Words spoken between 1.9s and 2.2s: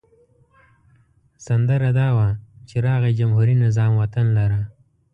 دا